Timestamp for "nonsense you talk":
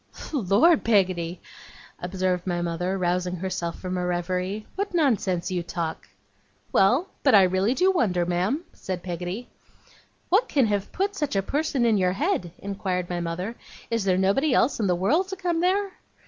4.95-6.09